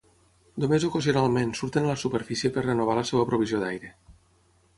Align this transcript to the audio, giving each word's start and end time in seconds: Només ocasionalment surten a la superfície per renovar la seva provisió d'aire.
Només 0.61 0.85
ocasionalment 0.87 1.53
surten 1.59 1.85
a 1.87 1.91
la 1.91 1.99
superfície 2.05 2.51
per 2.57 2.65
renovar 2.69 2.97
la 3.01 3.05
seva 3.11 3.27
provisió 3.33 3.61
d'aire. 3.67 3.95